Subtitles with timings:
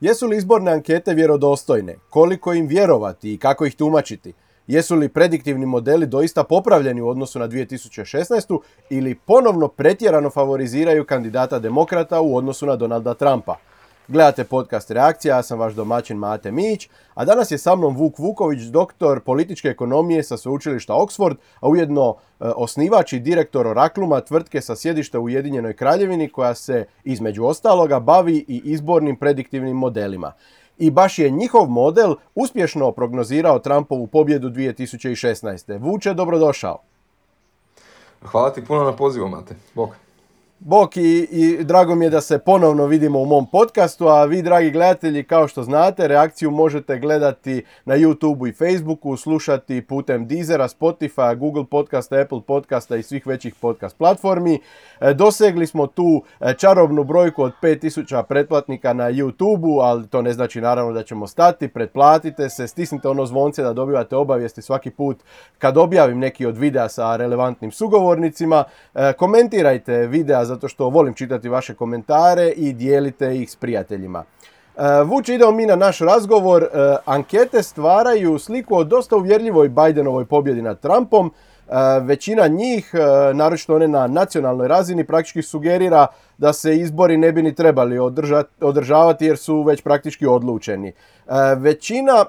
[0.00, 1.96] Jesu li izborne ankete vjerodostojne?
[2.10, 4.32] Koliko im vjerovati i kako ih tumačiti?
[4.66, 8.58] Jesu li prediktivni modeli doista popravljeni u odnosu na 2016.
[8.90, 13.56] ili ponovno pretjerano favoriziraju kandidata demokrata u odnosu na Donalda Trumpa?
[14.10, 18.18] Gledate podcast Reakcija, ja sam vaš domaćin Mate Mić, a danas je sa mnom Vuk
[18.18, 24.60] Vuković, doktor političke ekonomije sa sveučilišta Oxford, a ujedno e, osnivač i direktor Orakluma, tvrtke
[24.60, 30.32] sa sjedišta u Ujedinjenoj Kraljevini koja se, između ostaloga, bavi i izbornim prediktivnim modelima.
[30.78, 35.78] I baš je njihov model uspješno prognozirao Trumpovu pobjedu 2016.
[35.80, 36.78] Vuče, dobrodošao.
[38.22, 39.54] Hvala ti puno na pozivu, Mate.
[39.74, 39.90] Bok.
[40.62, 44.42] Bok i, i drago mi je da se ponovno vidimo u mom podcastu, a vi
[44.42, 50.68] dragi gledatelji kao što znate reakciju možete gledati na YouTubeu i Facebooku, slušati putem Deezera,
[50.68, 54.60] Spotify, Google podcasta, Apple podcasta i svih većih podcast platformi.
[55.00, 60.32] E, dosegli smo tu e, čarobnu brojku od 5000 pretplatnika na YouTubeu, ali to ne
[60.32, 65.16] znači naravno da ćemo stati, pretplatite se, stisnite ono zvonce da dobivate obavijesti svaki put
[65.58, 68.64] kad objavim neki od videa sa relevantnim sugovornicima.
[68.94, 74.24] E, komentirajte videa zato što volim čitati vaše komentare i dijelite ih s prijateljima.
[74.76, 76.62] E, Vuč, idemo mi na naš razgovor.
[76.62, 81.32] E, ankete stvaraju sliku o dosta uvjerljivoj Bidenovoj pobjedi nad Trumpom.
[81.68, 82.92] E, većina njih,
[83.34, 86.06] naročito one na nacionalnoj razini, praktički sugerira
[86.38, 87.98] da se izbori ne bi ni trebali
[88.60, 90.92] održavati jer su već praktički odlučeni.
[91.56, 92.24] Većina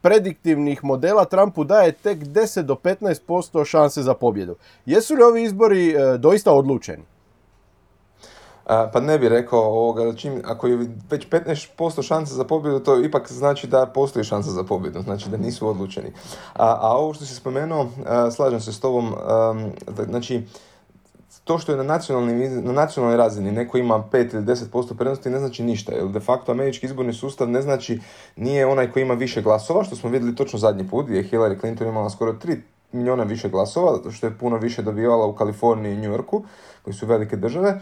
[0.00, 4.56] prediktivnih modela Trumpu daje tek 10 do 15% šanse za pobjedu.
[4.86, 7.02] Jesu li ovi izbori doista odlučeni?
[8.92, 10.76] Pa ne bi rekao ovoga, čim, ako je
[11.10, 15.36] već 15% šanse za pobjedu, to ipak znači da postoji šansa za pobjedu, znači da
[15.36, 16.12] nisu odlučeni.
[16.54, 17.88] A, a ovo što si spomenuo,
[18.36, 19.14] slažem se s tobom,
[20.08, 20.42] znači,
[21.44, 21.98] to što je na,
[22.62, 26.52] na nacionalnoj razini neko ima 5 ili 10% prednosti ne znači ništa, jer de facto
[26.52, 28.00] američki izborni sustav ne znači
[28.36, 31.60] nije onaj koji ima više glasova, što smo vidjeli točno zadnji put, gdje je Hillary
[31.60, 32.58] Clinton imala skoro 3
[32.92, 36.42] milijuna više glasova, što je puno više dobivala u Kaliforniji i New Yorku,
[36.82, 37.80] koji su velike države,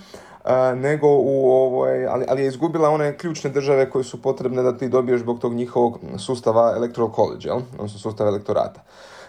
[0.77, 4.89] nego u ovoj, ali, ali je izgubila one ključne države koje su potrebne da ti
[4.89, 7.61] dobiješ zbog tog njihovog sustava electoral college, jel?
[7.79, 8.81] odnosno sustava elektorata.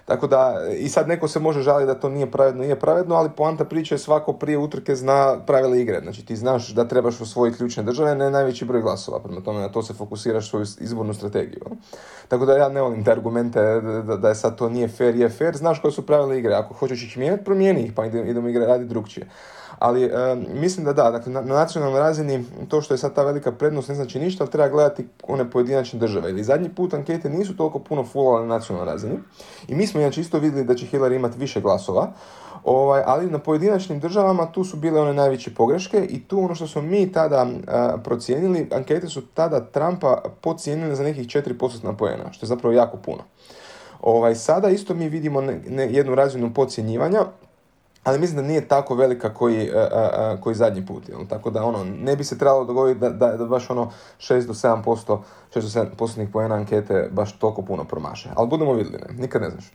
[0.09, 3.29] Tako da, i sad neko se može žaliti da to nije pravedno, nije pravedno, ali
[3.37, 5.99] poanta priče je svako prije utrke zna pravila igre.
[6.01, 9.19] Znači ti znaš da trebaš osvojiti ključne države, ne najveći broj glasova.
[9.19, 11.61] Prema tome na to se fokusiraš svoju izbornu strategiju.
[12.27, 15.29] Tako da ja ne volim te argumente da, da je sad to nije fair, je
[15.29, 15.57] fair.
[15.57, 16.53] Znaš koje su pravila igre.
[16.53, 19.27] Ako hoćeš ih mijenjati, promijeni ih pa idemo igre radi drugčije.
[19.79, 23.51] Ali e, mislim da da, dakle na, nacionalnoj razini to što je sad ta velika
[23.51, 26.29] prednost ne znači ništa, ali treba gledati one pojedinačne države.
[26.29, 29.19] Ili zadnji put ankete nisu toliko puno fulale na nacionalnoj razini.
[29.67, 32.11] I mi smo inače isto vidjeli da će Hillary imati više glasova,
[32.63, 36.67] ovaj, ali na pojedinačnim državama tu su bile one najveće pogreške i tu ono što
[36.67, 42.45] smo mi tada uh, procijenili, ankete su tada Trumpa pocijenili za nekih 4% poena, što
[42.45, 43.23] je zapravo jako puno.
[44.01, 47.25] Ovaj, sada isto mi vidimo ne, jednu razinu podcjenjivanja,
[48.03, 51.09] ali mislim da nije tako velika koji, e, e, koji zadnji put.
[51.09, 51.19] Jel?
[51.29, 54.53] Tako da ono, ne bi se trebalo dogoditi da, da, da baš ono 6 do
[54.53, 55.19] 7%,
[55.55, 58.29] 6 do 7 poena ankete baš toliko puno promaše.
[58.35, 59.21] Ali budemo vidjeli, ne?
[59.21, 59.71] nikad ne znaš.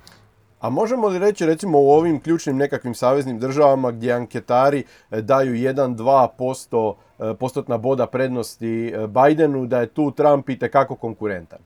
[0.61, 6.95] A možemo li reći recimo u ovim ključnim nekakvim saveznim državama gdje anketari daju 1-2%
[7.39, 11.59] postotna boda prednosti Bidenu, da je tu Trump i tekako konkurentan?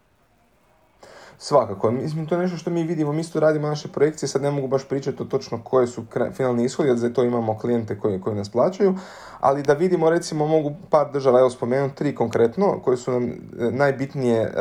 [1.40, 4.50] Svakako, mislim to je nešto što mi vidimo, mi isto radimo naše projekcije, sad ne
[4.50, 8.20] mogu baš pričati o točno koje su finalni ishodi, jer za to imamo klijente koji,
[8.20, 8.94] koji nas plaćaju,
[9.40, 13.32] ali da vidimo recimo mogu par država, evo spomenuti tri konkretno, koje su nam e,
[13.70, 14.52] najbitnije e,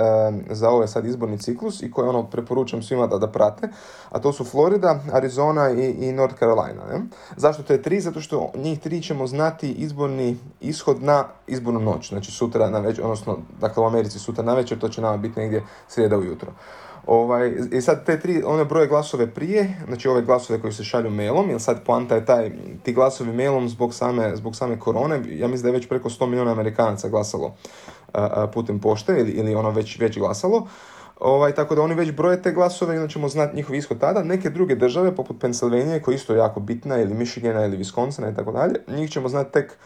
[0.50, 3.70] za ovaj sad izborni ciklus i koje ono preporučam svima da, da prate,
[4.10, 6.84] a to su Florida, Arizona i, i North Carolina.
[6.92, 7.02] Ne?
[7.38, 8.00] Zašto to je tri?
[8.00, 13.04] Zato što njih tri ćemo znati izborni ishod na izbornu noć, znači sutra na večer,
[13.04, 16.52] odnosno dakle u Americi sutra na večer, to će nama biti negdje srijeda ujutro.
[17.08, 21.10] Ovaj, I sad te tri, one broje glasove prije, znači ove glasove koji se šalju
[21.10, 22.52] mailom, jer sad poanta je taj,
[22.84, 26.26] ti glasovi mailom zbog same, zbog same korone, ja mislim da je već preko 100
[26.26, 27.56] milijuna Amerikanaca glasalo
[28.54, 30.68] putem pošte ili, ili ono već, već glasalo.
[31.20, 34.24] Ovaj, tako da oni već broje te glasove i onda ćemo znati njihov ishod tada.
[34.24, 38.52] Neke druge države, poput Pennsylvania, koja isto jako bitna, ili Michigana, ili Wisconsina i tako
[38.52, 39.78] dalje, njih ćemo znati tek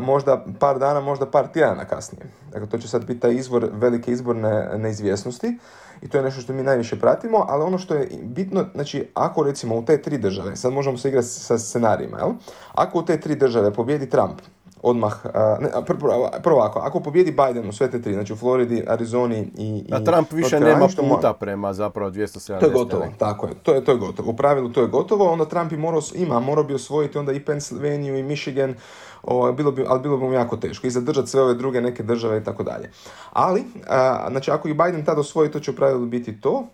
[0.00, 2.26] možda par dana, možda par tjedana kasnije.
[2.52, 5.58] Dakle, to će sad biti taj izvor velike izborne neizvjesnosti
[6.02, 9.42] i to je nešto što mi najviše pratimo, ali ono što je bitno, znači ako
[9.42, 12.30] recimo u te tri države, sad možemo se igrati sa scenarijima, jel?
[12.74, 14.40] Ako u te tri države pobjedi Trump,
[14.84, 15.12] odmah,
[15.60, 15.68] ne,
[16.42, 19.84] prvo ako, ako pobjedi Biden u sve te tri, znači u Floridi, Arizoni i...
[19.92, 22.60] A Trump više nema puta prema zapravo 270.
[22.60, 24.30] To je gotovo, tako je, to je, to je gotovo.
[24.30, 27.44] U pravilu to je gotovo, onda Trump i morao, ima, morao bi osvojiti onda i
[27.44, 28.74] Pennsylvania i Michigan,
[29.26, 32.02] o, bilo bi, ali bilo bi mu jako teško i zadržati sve ove druge neke
[32.02, 32.90] države i tako dalje.
[33.32, 36.66] Ali, a, znači ako ih Biden tad osvoji, to će u pravilu biti to.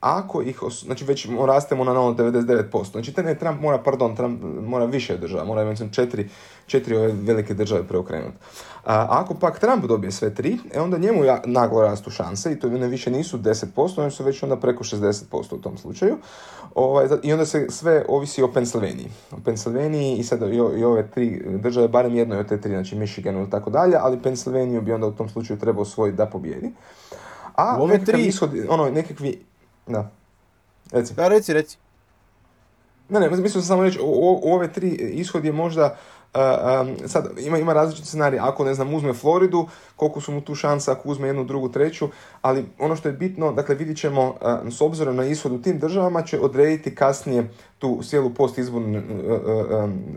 [0.00, 2.92] ako ih, os, znači već rastemo na 0,99%.
[2.92, 6.28] Znači te ne Trump mora, pardon, Trump mora više država, mora mislim četiri,
[6.66, 8.36] četiri ove velike države preokrenuti.
[8.84, 12.58] A ako pak Trump dobije sve tri, e onda njemu ja, naglo rastu šanse i
[12.58, 16.16] to ne više nisu 10%, oni su već onda preko 60% u tom slučaju.
[16.74, 19.08] Ovaj, I onda se sve ovisi o Pennsylvaniji.
[19.32, 23.46] O Pennsylvaniji i sad i ove tri države, barem jednoj od te tri, znači Michiganu
[23.46, 26.72] i tako dalje, ali Pennsylvaniju bi onda u tom slučaju trebao osvojiti da pobjedi.
[27.54, 28.26] A u ove tri...
[28.26, 29.44] ishod, ono, nekakvi...
[29.86, 30.10] Da.
[30.92, 31.14] Reci.
[31.14, 31.78] Da, reci, reci.
[33.08, 35.96] Ne, ne, mislim sam samo reći, u, u ove tri ishod je možda
[37.06, 39.66] sad ima, ima različiti scenarij, ako ne znam uzme Floridu,
[39.96, 42.08] koliko su mu tu šanse ako uzme jednu, drugu, treću,
[42.42, 44.34] ali ono što je bitno, dakle vidjet ćemo
[44.70, 47.48] s obzirom na ishod u tim državama će odrediti kasnije
[47.78, 49.02] tu cijelu post izbornu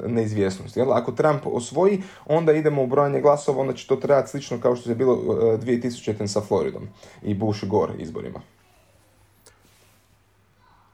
[0.07, 0.77] neizvjesnost.
[0.77, 0.94] Jel?
[0.94, 4.89] Ako Trump osvoji, onda idemo u brojanje glasova, onda će to trajati slično kao što
[4.89, 6.88] je bilo 2000 sa Floridom
[7.21, 8.39] i Bush Gore izborima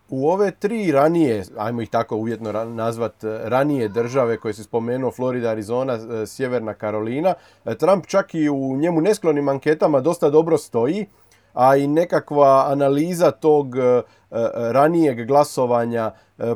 [0.09, 5.49] u ove tri ranije, ajmo ih tako uvjetno nazvat, ranije države koje se spomenuo, Florida,
[5.49, 7.33] Arizona, e, Sjeverna Karolina,
[7.65, 11.05] e, Trump čak i u njemu nesklonim anketama dosta dobro stoji,
[11.53, 14.01] a i nekakva analiza tog e,
[14.71, 16.11] ranijeg glasovanja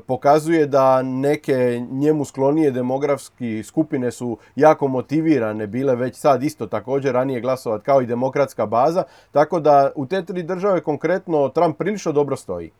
[0.07, 7.13] pokazuje da neke njemu sklonije demografski skupine su jako motivirane bile već sad isto također
[7.13, 12.11] ranije glasovat kao i demokratska baza, tako da u te tri države konkretno Trump prilično
[12.11, 12.71] dobro stoji.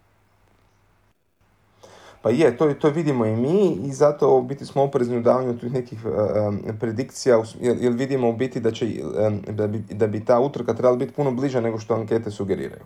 [2.23, 5.57] Pa je, to, to vidimo i mi i zato u biti smo oprezni u davanju
[5.59, 8.87] tih nekih uh, predikcija, jer, vidimo u biti da, će,
[9.47, 12.85] da, bi, da bi ta utrka trebala biti puno bliža nego što ankete sugeriraju.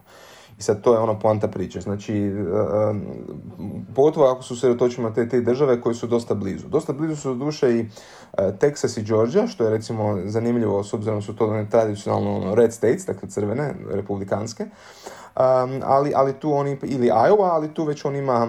[0.60, 1.82] I sad to je ono poanta priče.
[1.82, 2.96] Znači, uh,
[3.96, 6.68] pogotovo ako su se na te, te države koje su dosta blizu.
[6.68, 7.86] Dosta blizu su duše i
[8.38, 13.06] Texas i Georgia, što je recimo zanimljivo s obzirom su to tradicionalno ono, red states,
[13.06, 14.66] dakle crvene, republikanske
[15.84, 18.48] ali, ali tu oni, ili Iowa, ali tu već on ima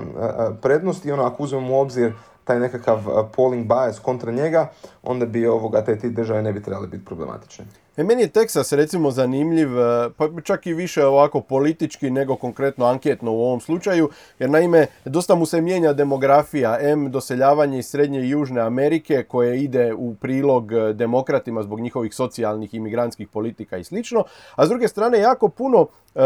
[0.62, 2.12] prednost i ono, ako uzmemo u obzir
[2.44, 2.98] taj nekakav
[3.36, 4.70] polling bias kontra njega,
[5.02, 7.64] onda bi ovoga, te ti države ne bi trebali biti problematične.
[7.98, 12.84] E, meni je Teksas recimo zanimljiv, e, pa čak i više ovako politički nego konkretno
[12.86, 18.20] anketno u ovom slučaju, jer naime dosta mu se mijenja demografija, M doseljavanje iz Srednje
[18.20, 23.76] i Južne Amerike koje ide u prilog e, demokratima zbog njihovih socijalnih i migrantskih politika
[23.76, 24.24] i slično,
[24.56, 26.20] a s druge strane jako puno e,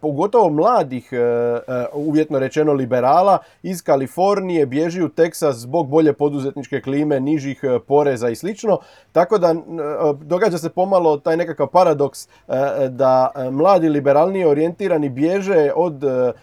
[0.00, 1.10] pogotovo mladih,
[1.92, 8.36] uvjetno rečeno liberala iz Kalifornije bježi u Teksas zbog bolje poduzetničke klime, nižih poreza i
[8.36, 8.78] slično,
[9.12, 9.54] tako da
[10.24, 16.02] događa se pomalo taj nekakav paradoks e, e, da e, mladi liberalnije orijentirani bježe od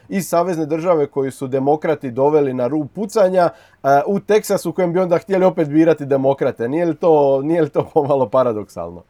[0.10, 3.50] iz savezne države koji su demokrati doveli na rub pucanja
[4.06, 6.68] u Teksasu u kojem bi onda htjeli opet birati demokrate.
[6.68, 9.04] Nije li to, nije li to pomalo paradoksalno?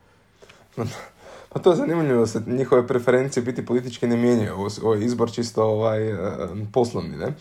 [1.55, 4.53] Pa to je zanimljivo se njihove preferencije biti politički ne mijenjaju.
[4.83, 5.99] Ovo je izbor čisto ovaj,
[6.73, 7.33] poslovni, ne?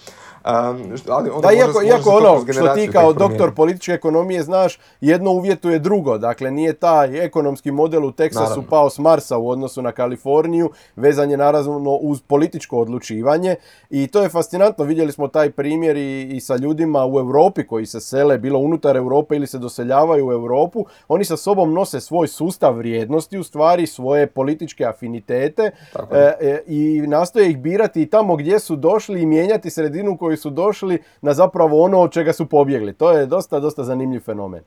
[0.45, 6.19] ali da, iako, iako ono što ti kao doktor političke ekonomije znaš, jedno uvjetuje drugo.
[6.19, 11.31] Dakle, nije taj ekonomski model u Teksasu pao s Marsa u odnosu na Kaliforniju, vezan
[11.31, 13.57] je naravno uz političko odlučivanje
[13.91, 14.85] i to je fascinantno.
[14.85, 18.97] Vidjeli smo taj primjer i, i sa ljudima u Europi koji se sele, bilo unutar
[18.97, 20.87] Europe ili se doseljavaju u Europu.
[21.09, 27.03] Oni sa sobom nose svoj sustav vrijednosti, u stvari svoje političke afinitete e, e, i
[27.07, 31.35] nastoje ih birati i tamo gdje su došli i mijenjati sredinu koju su došli na
[31.35, 32.93] zapravo ono od čega su pobjegli.
[32.93, 34.61] To je dosta, dosta zanimljiv fenomen.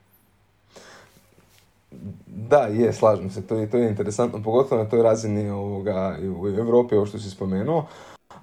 [2.26, 6.48] Da, je, slažem se, to je, to je interesantno, pogotovo na toj razini ovoga, u
[6.48, 7.86] Europi, ovo što si spomenuo.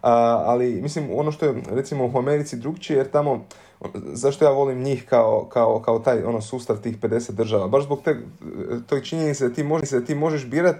[0.01, 3.45] ali mislim ono što je recimo u Americi drugčije jer tamo
[4.13, 8.01] zašto ja volim njih kao, kao, kao taj ono sustav tih 50 država baš zbog
[8.05, 8.17] te,
[8.87, 10.77] toj činjenice da ti možeš, da ti možeš birat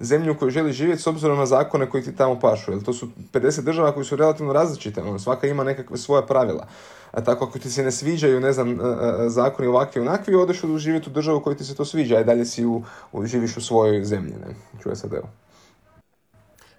[0.00, 2.72] zemlju u kojoj želi živjeti s obzirom na zakone koji ti tamo pašu.
[2.72, 5.02] Jer to su 50 država koji su relativno različite.
[5.02, 6.66] Ono, svaka ima nekakve svoja pravila.
[7.10, 8.78] A tako ako ti se ne sviđaju, ne znam,
[9.26, 12.44] zakoni ovakvi i onakvi, odeš živjeti u državu koji ti se to sviđa, a dalje
[12.44, 12.82] si u,
[13.24, 14.32] živiš u svojoj zemlji.
[14.32, 14.54] Ne?
[14.82, 15.28] Čuje se da evo.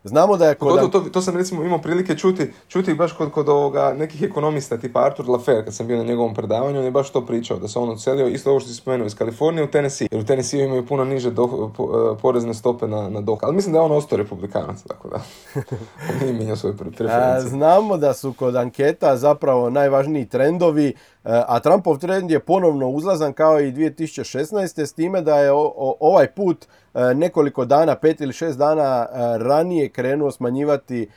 [0.04, 0.92] Znamo da je kod...
[0.92, 5.06] To, to, sam recimo imao prilike čuti, čuti baš kod, kod ovoga nekih ekonomista tipa
[5.06, 7.80] Arthur Lafer kad sam bio na njegovom predavanju, on je baš to pričao, da se
[7.80, 10.86] on odselio, isto ovo što si spomenuo, iz Kalifornije u Tennessee, jer u Tennessee imaju
[10.86, 14.84] puno niže do, e, porezne stope na, na Ali mislim da je on ostao republikanac,
[14.88, 15.22] tako da
[16.10, 17.50] on nije mijenjao svoje preferencije.
[17.50, 23.60] Znamo da su kod anketa zapravo najvažniji trendovi a Trumpov trend je ponovno uzlazan kao
[23.60, 24.86] i 2016.
[24.86, 25.52] s time da je
[26.00, 26.68] ovaj put
[27.16, 29.08] nekoliko dana, pet ili šest dana
[29.38, 31.10] ranije krenuo smanjivati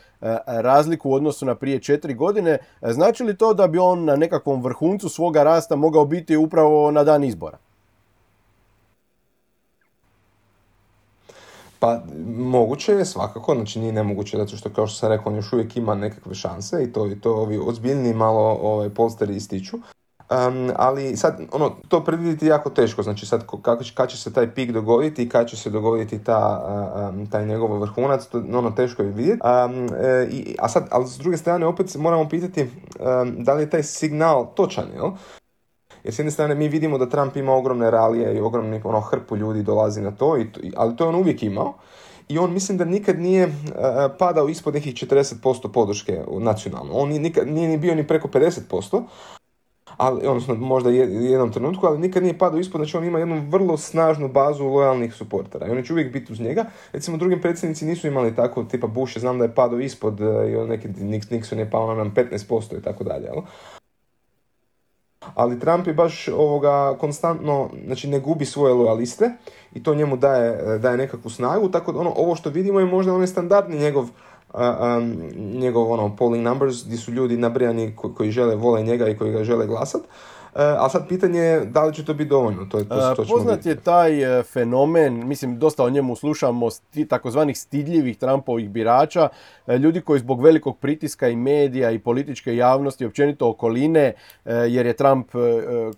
[0.47, 2.59] razliku u odnosu na prije četiri godine.
[2.83, 7.05] Znači li to da bi on na nekakvom vrhuncu svoga rasta mogao biti upravo na
[7.05, 7.59] dan izbora?
[11.83, 12.01] Pa
[12.37, 15.77] moguće je svakako, znači nije nemoguće zato što kao što sam rekao on još uvijek
[15.77, 19.77] ima nekakve šanse i to, i to ovi ozbiljni malo ovaj, polsteri ističu.
[19.77, 24.55] Um, ali sad, ono, to predvidjeti jako teško, znači sad kako kad će se taj
[24.55, 26.65] pik dogoditi i kad će se dogoditi ta,
[27.11, 29.41] um, taj njegov vrhunac, to ono teško je vidjeti.
[29.45, 32.71] Um, e, a sad, ali s druge strane opet moramo pitati
[33.39, 35.11] da li je taj signal točan, jel?
[36.05, 39.37] Jer s jedne strane mi vidimo da Trump ima ogromne ralije i ogromni ono, hrpu
[39.37, 41.75] ljudi dolazi na to, i, ali to je on uvijek imao.
[42.29, 43.53] I on mislim da nikad nije uh,
[44.19, 46.93] padao ispod nekih 40% podrške nacionalno.
[46.93, 49.03] On nikad nije ni bio ni preko 50%,
[49.97, 53.47] ali, odnosno možda u jednom trenutku, ali nikad nije padao ispod, znači on ima jednu
[53.49, 56.65] vrlo snažnu bazu lojalnih suportera i oni će uvijek biti uz njega.
[56.93, 60.75] Recimo drugim predsjednici nisu imali tako, tipa Bush, znam da je padao ispod uh, i
[60.77, 60.89] neki
[61.35, 63.29] Nixon je pao na 15% i tako dalje
[65.35, 69.31] ali Trump je baš ovoga konstantno, znači ne gubi svoje lojaliste
[69.75, 73.15] i to njemu daje, daje nekakvu snagu, tako da ono, ovo što vidimo je možda
[73.15, 74.09] onaj standardni njegov
[75.37, 79.45] njegov ono polling numbers gdje su ljudi nabrijani koji žele vole njega i koji ga
[79.45, 80.03] žele glasat.
[80.03, 80.07] E,
[80.55, 82.65] a sad pitanje je da li će to biti dovoljno.
[82.65, 87.07] To je, to, to Poznat je taj e, fenomen, mislim dosta o njemu slušamo, sti,
[87.09, 89.29] takozvanih stidljivih Trumpovih birača,
[89.67, 94.13] e, ljudi koji zbog velikog pritiska i medija i političke javnosti, općenito okoline,
[94.45, 95.29] jer je Trump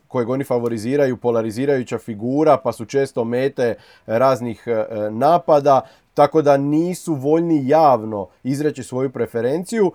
[0.09, 3.75] kojeg oni favoriziraju polarizirajuća figura, pa su često mete
[4.07, 4.65] raznih
[5.11, 5.81] napada,
[6.15, 9.93] tako da nisu voljni javno izreći svoju preferenciju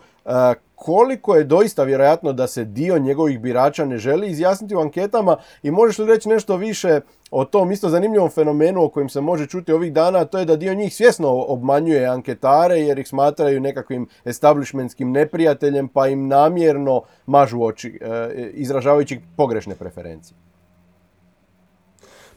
[0.79, 5.71] koliko je doista vjerojatno da se dio njegovih birača ne želi izjasniti u anketama i
[5.71, 9.74] možeš li reći nešto više o tom isto zanimljivom fenomenu o kojem se može čuti
[9.74, 15.12] ovih dana, to je da dio njih svjesno obmanjuje anketare jer ih smatraju nekakvim establishmentskim
[15.12, 20.49] neprijateljem pa im namjerno mažu oči e, izražavajući pogrešne preferencije.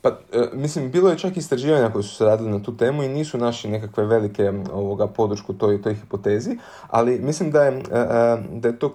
[0.02, 3.08] Pa, e, mislim, bilo je čak istraživanja koji su se radili na tu temu i
[3.08, 6.56] nisu naši nekakve velike ovoga, podršku toj, toj hipotezi,
[6.88, 8.94] ali mislim da je, e, e, da je to,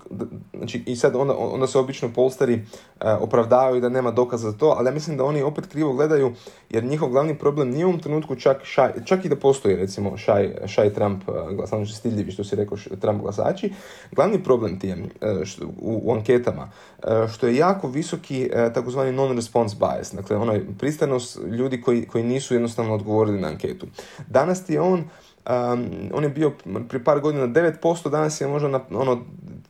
[0.58, 2.66] znači, i sad onda, onda se obično polstari
[3.20, 6.34] opravdavaju da nema dokaza za to, ali ja mislim da oni opet krivo gledaju,
[6.70, 10.18] jer njihov glavni problem nije u ovom trenutku čak, šaj, čak i da postoji, recimo,
[10.18, 13.74] šaj, šaj Trump glasači, stidljivi, što si rekao, Trump glasači,
[14.12, 14.98] glavni problem ti je
[15.82, 16.70] u, u anketama,
[17.34, 20.62] što je jako visoki takozvani non-response bias, dakle, onaj
[20.98, 23.88] pristranost ljudi koji, koji nisu jednostavno odgovorili na anketu.
[24.28, 26.52] Danas ti je on, um, on je bio
[26.90, 29.22] prije par godina 9%, danas je možda na ono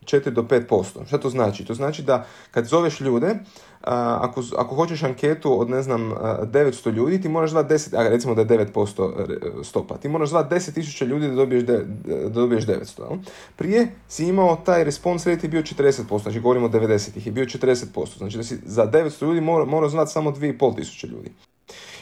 [0.07, 1.07] 4 do 5%.
[1.07, 1.65] Što to znači?
[1.65, 3.35] To znači da kad zoveš ljude,
[3.81, 8.35] ako, ako hoćeš anketu od ne znam 900 ljudi, ti moraš zvati 10, a recimo
[8.35, 13.17] da je 9% stopa, ti moraš zvati 10.000 ljudi da dobiješ, de, da dobiješ 900.
[13.55, 17.45] Prije si imao taj response rate je bio 40%, znači govorimo o 90-ih, je bio
[17.45, 21.31] 40%, znači da si za 900 ljudi mora, mora znati samo 2.500 ljudi.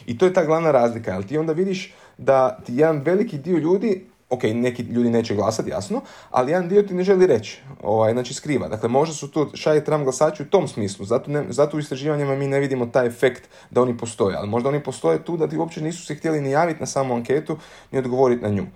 [0.06, 3.58] I to je ta glavna razlika, ali ti onda vidiš da ti jedan veliki dio
[3.58, 8.12] ljudi ok, neki ljudi neće glasati, jasno, ali jedan dio ti ne želi reći, ovaj,
[8.12, 8.68] znači skriva.
[8.68, 12.34] Dakle, možda su tu šaj tram glasači u tom smislu, zato, ne, zato u istraživanjima
[12.36, 15.56] mi ne vidimo taj efekt da oni postoje, ali možda oni postoje tu da ti
[15.56, 17.58] uopće nisu se htjeli ni javiti na samu anketu,
[17.92, 18.66] ni odgovoriti na nju.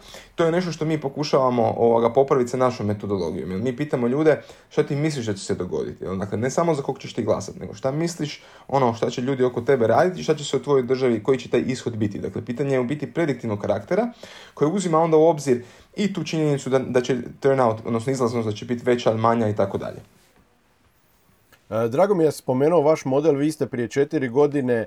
[0.41, 4.43] To je nešto što mi pokušavamo ovoga, popraviti sa našom metodologijom, jer mi pitamo ljude
[4.69, 6.05] šta ti misliš da će se dogoditi.
[6.05, 9.45] Dakle, ne samo za kog ćeš ti glasati, nego šta misliš, ono, šta će ljudi
[9.45, 12.19] oko tebe raditi, šta će se u tvojoj državi, koji će taj ishod biti.
[12.19, 14.13] Dakle, pitanje je u biti prediktivnog karaktera,
[14.55, 15.63] koje uzima onda u obzir
[15.97, 19.57] i tu činjenicu da, da će turnout, odnosno izlaznost da će biti veća, manja i
[19.57, 20.01] tako dalje.
[21.71, 24.87] E, drago mi je spomenuo vaš model, vi ste prije četiri godine e,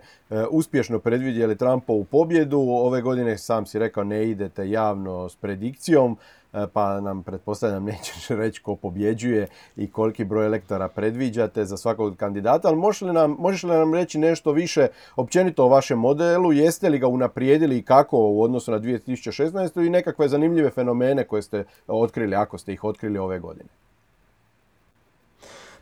[0.52, 6.18] uspješno predvidjeli Trumpovu pobjedu, ove godine sam si rekao ne idete javno s predikcijom,
[6.54, 12.16] e, pa nam pretpostavljam nećeš reći ko pobjeđuje i koliki broj elektora predviđate za svakog
[12.16, 17.00] kandidata, ali nam, možeš li nam reći nešto više općenito o vašem modelu, jeste li
[17.00, 19.86] ga unaprijedili i kako u odnosu na 2016.
[19.86, 23.70] i nekakve zanimljive fenomene koje ste otkrili, ako ste ih otkrili ove godine?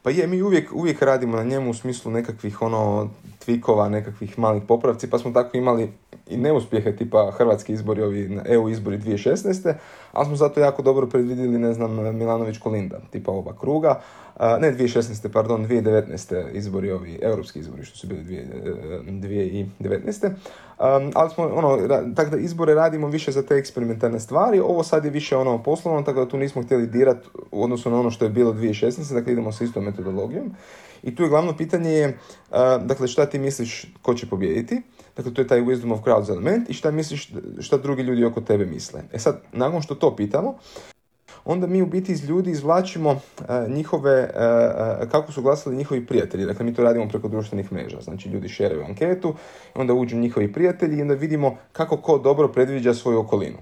[0.04, 3.10] Pa je, mi uvijek, uvijek radimo na njemu u smislu nekakvih ono
[3.46, 5.92] tvikova, nekakvih malih popravci, pa smo tako imali
[6.28, 9.74] i neuspjehe tipa hrvatski izbori, ovi EU izbori 2016.
[10.12, 14.02] Ali smo zato jako dobro predvidjeli, ne znam, Milanović Kolinda, tipa ova kruga.
[14.60, 15.30] ne 2016.
[15.34, 16.52] pardon, 2019.
[16.54, 20.26] izbori, ovi europski izbori što su bili 2019.
[20.26, 20.34] Um,
[21.16, 21.78] ali smo, ono,
[22.16, 26.02] tako da izbore radimo više za te eksperimentalne stvari, ovo sad je više ono poslovno,
[26.02, 29.14] tako da tu nismo htjeli dirati u odnosu na ono što je bilo 2016.
[29.14, 30.56] Dakle, idemo sa istom metodologijom.
[31.04, 32.18] I tu je glavno pitanje je,
[32.82, 34.82] dakle, šta ti misliš ko će pobijediti?
[35.16, 38.42] Dakle, to je taj wisdom of crowds element i šta misliš šta drugi ljudi oko
[38.42, 39.02] tebe misle.
[39.14, 40.58] E sad, nakon što to pitamo,
[41.46, 43.20] onda mi u biti iz ljudi izvlačimo
[43.68, 44.30] njihove,
[45.12, 46.46] kako su glasali njihovi prijatelji.
[46.46, 48.02] Dakle, mi to radimo preko društvenih mreža.
[48.02, 49.36] Znači, ljudi šeraju anketu,
[49.76, 53.58] onda uđu njihovi prijatelji i onda vidimo kako ko dobro predviđa svoju okolinu.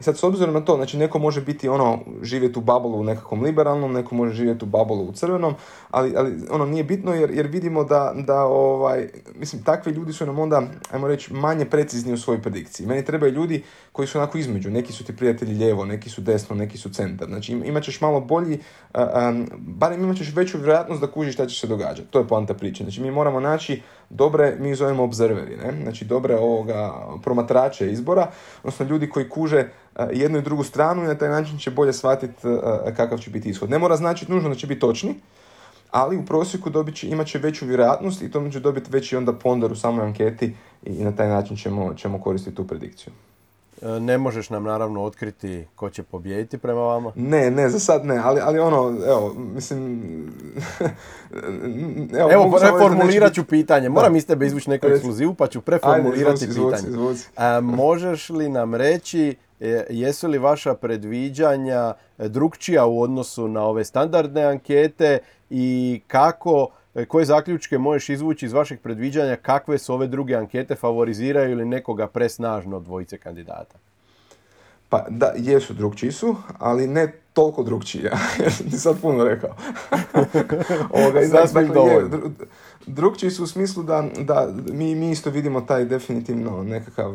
[0.00, 3.04] I sad s obzirom na to, znači neko može biti ono, živjeti u babolu u
[3.04, 5.54] nekakvom liberalnom, neko može živjeti u babolu u crvenom,
[5.90, 10.26] ali, ali ono nije bitno jer, jer vidimo da, da ovaj, mislim, takvi ljudi su
[10.26, 12.86] nam onda, ajmo reći, manje precizni u svojoj predikciji.
[12.86, 13.62] Meni trebaju ljudi
[13.92, 17.28] koji su onako između, neki su ti prijatelji lijevo, neki su desno, neki su centar.
[17.28, 18.58] Znači imat ćeš malo bolji,
[19.58, 22.08] barem imat ćeš veću vjerojatnost da kužiš šta će se događati.
[22.10, 22.84] To je poanta priče.
[22.84, 25.82] Znači mi moramo naći dobre, mi zovemo observeri, ne?
[25.82, 28.30] znači dobre ovoga promatrače izbora,
[28.62, 29.68] odnosno ljudi koji kuže
[30.12, 32.42] jednu i drugu stranu i na taj način će bolje shvatiti
[32.96, 33.70] kakav će biti ishod.
[33.70, 35.14] Ne mora značiti nužno da će biti točni,
[35.90, 39.32] ali u prosjeku dobit će, imat će veću vjerojatnost i to će dobiti veći onda
[39.32, 43.12] ponder u samoj anketi i na taj način ćemo, ćemo koristiti tu predikciju.
[43.82, 47.12] E, ne možeš nam naravno otkriti ko će pobijediti prema vama?
[47.16, 50.02] Ne, ne, za sad ne, ali, ali ono, evo, mislim...
[52.20, 53.88] evo, evo preformulirat ću pitanje.
[53.88, 57.14] Moram iz tebe izvući neku ekskluzivu, pa ću preformulirati Ajde, pitanje.
[57.36, 63.84] A, možeš li nam reći e, jesu li vaša predviđanja drugčija u odnosu na ove
[63.84, 65.18] standardne ankete
[65.50, 70.74] i kako E, koje zaključke možeš izvući iz vašeg predviđanja kakve su ove druge ankete
[70.74, 73.78] favoriziraju ili nekoga presnažno dvojice kandidata?
[74.88, 78.18] Pa da, jesu drugčiji su, ali ne toliko drugčiji, ja
[78.84, 79.50] sad puno rekao.
[80.98, 82.30] Ovoga, Sasvim dovoljno.
[82.86, 87.14] Drugčiji su u smislu da, da mi, mi isto vidimo taj definitivno nekakav,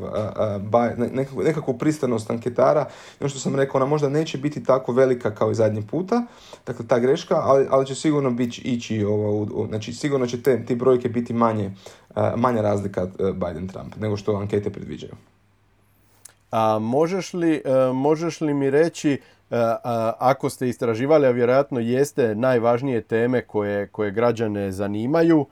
[1.12, 2.86] nekakvu, nekakvu pristanost anketara.
[3.20, 6.25] I ono što sam rekao, ona možda neće biti tako velika kao i zadnji puta,
[6.65, 10.75] dakle ta greška, ali, ali će sigurno biti ići, ovo, znači sigurno će te, ti
[10.75, 11.75] brojke biti manje,
[12.36, 15.13] manja razlika Biden-Trump nego što ankete predviđaju.
[16.55, 17.62] A možeš li,
[17.93, 19.22] možeš li mi reći
[20.19, 25.45] ako ste istraživali, a vjerojatno jeste najvažnije teme koje, koje građane zanimaju,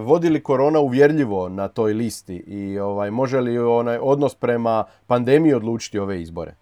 [0.00, 5.54] vodi li korona uvjerljivo na toj listi i ovaj, može li onaj odnos prema pandemiji
[5.54, 6.54] odlučiti ove izbore?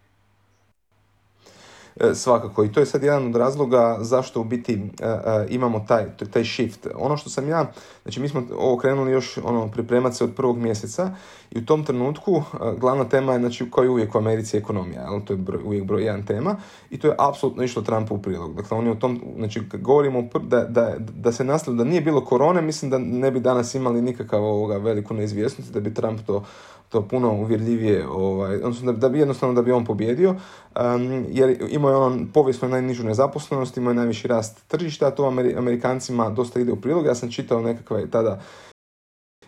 [2.01, 5.85] E, svakako i to je sad jedan od razloga zašto u biti e, e, imamo
[5.89, 6.87] taj, taj shift.
[6.95, 10.59] Ono što sam ja, znači mi smo ovo krenuli još ono, pripremati se od prvog
[10.59, 11.11] mjeseca
[11.51, 12.43] i u tom trenutku
[12.79, 15.85] glavna tema je, znači kao i uvijek u Americi ekonomija, ali to je broj, uvijek
[15.85, 16.57] broj jedan tema
[16.91, 18.55] i to je apsolutno išlo Trumpu u prilog.
[18.55, 22.63] Dakle, oni u tom, znači govorimo da, da, da se nastavilo, da nije bilo korone,
[22.63, 26.45] mislim da ne bi danas imali nikakav ovoga veliku neizvjesnost, da bi Trump to
[26.93, 31.57] to puno uvjerljivije, ovaj, odnosno da, da bi jednostavno da bi on pobjedio, um, jer
[31.71, 35.27] imao je on povijesno najnižu nezaposlenost, imao je najviši rast tržišta, to
[35.57, 37.07] Amerikancima dosta ide u prilog.
[37.07, 38.41] Ja sam čitao nekakve tada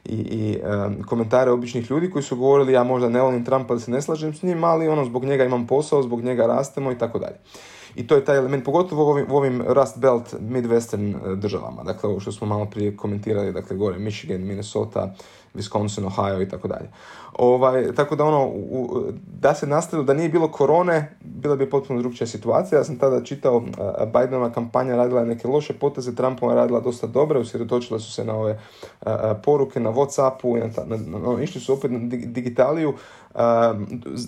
[0.04, 0.58] i, i
[1.06, 4.34] komentare običnih ljudi koji su govorili ja možda ne volim Trumpa da se ne slažem
[4.34, 7.36] s njim, ali ono zbog njega imam posao, zbog njega rastemo i tako dalje.
[7.94, 11.82] I to je taj element, pogotovo u ovim, u ovim Rust Belt Midwestern e, državama,
[11.82, 15.14] dakle ovo što smo malo prije komentirali, dakle gore Michigan, Minnesota,
[15.54, 16.88] Wisconsin, Ohio i tako dalje.
[17.38, 19.02] Ovaj, tako da ono, u,
[19.40, 22.78] da se nastavilo, da nije bilo korone, bila bi potpuno drugčija situacija.
[22.78, 23.62] Ja sam tada čitao,
[24.06, 28.60] Bidenova kampanja radila neke loše poteze, Trumpova radila dosta dobre, usredotočila su se na ove
[29.44, 32.94] poruke na Whatsappu, na, na, na, išli su opet na digitaliju,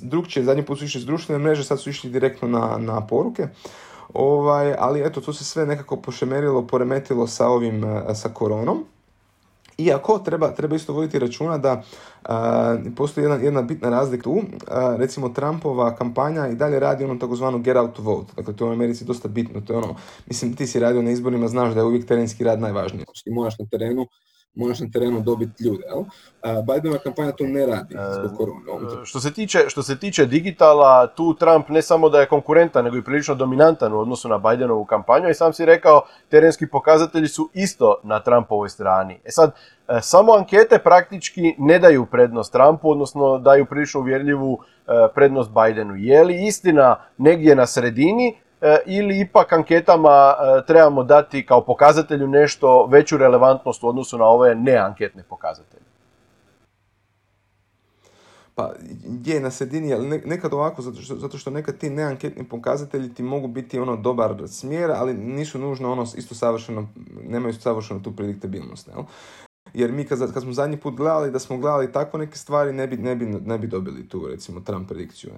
[0.03, 3.49] drugčije, zadnji put su išli s društvene mreže, sad su išli direktno na, na poruke.
[4.15, 8.85] Ovaj, ali eto, to se sve nekako pošemerilo, poremetilo sa ovim, sa koronom.
[9.79, 11.83] Iako treba, treba isto voditi računa da
[12.97, 14.43] postoji jedna, jedna bitna razlika tu.
[14.97, 18.33] recimo Trumpova kampanja i dalje radi ono takozvano get out vote.
[18.37, 19.61] Dakle, to je u Americi dosta bitno.
[19.61, 19.95] To je ono,
[20.27, 23.05] mislim, ti si radio na izborima, znaš da je uvijek terenski rad najvažniji.
[23.27, 24.07] Moraš na terenu
[24.57, 25.83] moraš na terenu dobiti ljude.
[25.87, 26.05] Jel?
[26.63, 29.05] Bidenova kampanja to ne radi zbog e, korona.
[29.05, 32.97] Što se, tiče, što se tiče digitala, tu Trump ne samo da je konkurentan, nego
[32.97, 37.51] i prilično dominantan u odnosu na Bidenovu kampanju i sam si rekao, terenski pokazatelji su
[37.55, 39.21] isto na Trumpovoj strani.
[39.25, 39.53] E sad,
[39.89, 45.95] e, samo ankete praktički ne daju prednost Trumpu, odnosno daju prilično uvjerljivu e, prednost Bidenu.
[45.97, 48.37] Je li istina negdje na sredini
[48.87, 54.55] ili ipak anketama e, trebamo dati kao pokazatelju nešto veću relevantnost u odnosu na ove
[54.55, 55.87] neanketne pokazatelje?
[58.55, 58.73] Pa
[59.25, 63.23] je na sredini, ali nekad ovako, zato što, zato što nekad ti neanketni pokazatelji ti
[63.23, 66.89] mogu biti ono dobar smjer, ali nisu nužno ono isto savršeno,
[67.29, 68.89] nemaju savršeno tu prediktabilnost.
[68.89, 69.05] Jel?
[69.75, 72.97] Jer mi kad, smo zadnji put gledali da smo gledali tako neke stvari, ne bi,
[72.97, 75.31] ne bi, ne bi dobili tu recimo Trump predikciju.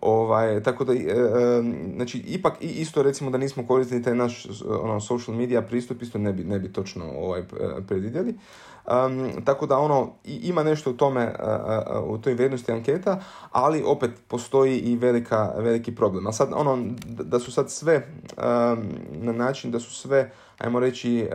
[0.00, 1.62] Ovaj, tako da, e, e,
[1.96, 4.46] znači, ipak i isto recimo da nismo koristili taj naš
[4.82, 7.42] ono, social media pristup, isto ne bi, ne bi točno ovaj,
[7.88, 8.34] predvidjeli.
[9.06, 11.34] Um, tako da ono, ima nešto u tome,
[12.04, 16.26] u toj vrijednosti anketa, ali opet postoji i velika, veliki problem.
[16.26, 18.08] A sad ono, da su sad sve
[19.10, 21.28] na način da su sve, ajmo reći,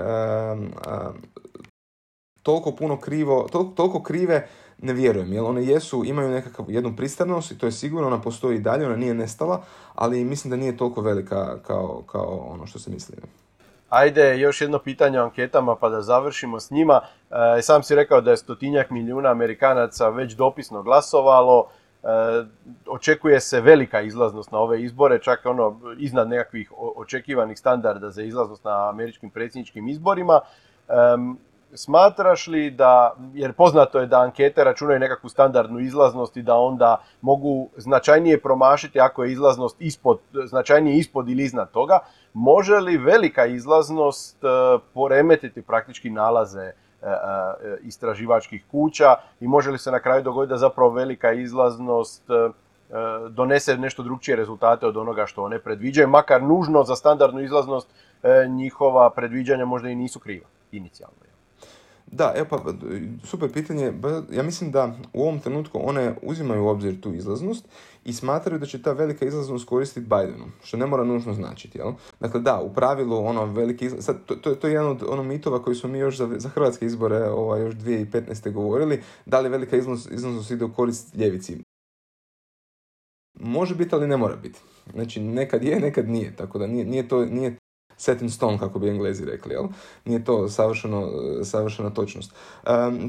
[2.43, 4.47] toliko puno krivo, toliko, toliko krive,
[4.82, 8.58] ne vjerujem, jer one jesu, imaju nekakav jednu pristranost i to je sigurno, ona postoji
[8.58, 9.62] i dalje, ona nije nestala,
[9.95, 13.15] ali mislim da nije toliko velika kao, kao ono što se misli.
[13.89, 17.01] Ajde, još jedno pitanje o anketama pa da završimo s njima.
[17.58, 21.67] E, sam si rekao da je stotinjak milijuna Amerikanaca već dopisno glasovalo.
[22.04, 22.08] E,
[22.88, 28.63] očekuje se velika izlaznost na ove izbore, čak ono iznad nekakvih očekivanih standarda za izlaznost
[28.63, 30.39] na američkim predsjedničkim izborima.
[31.73, 37.03] Smatraš li da, jer poznato je da ankete računaju nekakvu standardnu izlaznost i da onda
[37.21, 41.99] mogu značajnije promašiti ako je izlaznost ispod, značajnije ispod ili iznad toga,
[42.34, 44.47] može li velika izlaznost e,
[44.93, 47.13] poremetiti praktički nalaze e, e,
[47.81, 52.23] istraživačkih kuća i može li se na kraju dogoditi da zapravo velika izlaznost
[53.29, 57.89] donese nešto drugčije rezultate od onoga što one predviđaju, makar nužno za standardnu izlaznost
[58.49, 61.31] njihova predviđanja možda i nisu kriva inicijalno.
[62.12, 62.74] Da, evo pa,
[63.24, 63.93] super pitanje.
[64.32, 67.65] Ja mislim da u ovom trenutku one uzimaju u obzir tu izlaznost
[68.06, 71.91] i smatraju da će ta velika izlaznost koristiti Bidenu, što ne mora nužno značiti, jel?
[72.19, 74.06] Dakle, da, u pravilu, ono, veliki izlaz...
[74.06, 76.50] Sad, to, to, to je jedan od ono, mitova koji smo mi još za, za
[76.50, 78.52] hrvatske izbore, ovaj, još 2015.
[78.52, 81.58] govorili, da li velika izlaznost, izlaznost ide u korist ljevici.
[83.39, 84.60] Može biti, ali ne mora biti.
[84.93, 87.58] Znači, nekad je, nekad nije, tako da nije, nije, to, nije
[88.02, 89.68] set in stone, kako bi englezi rekli, jel?
[90.06, 91.10] Nije to savršeno,
[91.44, 92.34] savršena točnost.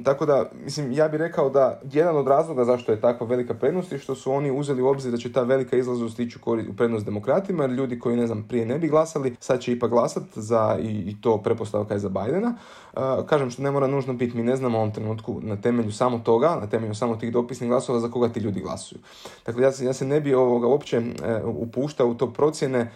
[0.05, 3.93] tako da, mislim, ja bih rekao da jedan od razloga zašto je takva velika prednost
[3.93, 6.39] je što su oni uzeli u obzir da će ta velika izlaznost ići
[6.71, 9.91] u prednost demokratima, jer ljudi koji, ne znam, prije ne bi glasali, sad će ipak
[9.91, 12.55] glasati za, i, i to prepostavka je za Bidena.
[13.27, 16.19] kažem što ne mora nužno biti, mi ne znamo u ovom trenutku na temelju samo
[16.19, 18.99] toga, na temelju samo tih dopisnih glasova za koga ti ljudi glasuju.
[19.47, 21.03] Dakle, ja se, ja se ne bi ovoga uopće e,
[21.45, 22.91] upuštao u to procjene